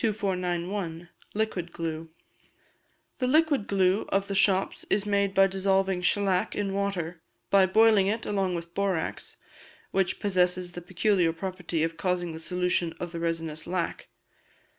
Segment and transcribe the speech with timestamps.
[0.03, 1.09] 2491.
[1.35, 2.09] Liquid Glue.
[3.19, 8.07] The liquid glue of the shops is made by dissolving shelac in water, by boiling
[8.07, 9.37] it along with borax,
[9.91, 14.07] which posesses the peculiar property of causing the solution of the resinous lac.